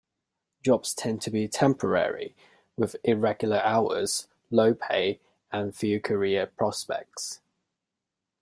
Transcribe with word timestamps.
Jobs 0.65 0.95
tend 0.95 1.21
to 1.21 1.29
be 1.29 1.47
temporary, 1.47 2.35
with 2.75 2.95
irregular 3.03 3.61
hours, 3.63 4.27
low 4.49 4.73
pay 4.73 5.19
and 5.51 5.75
few 5.75 6.01
career 6.01 6.47
prospects. 6.47 7.39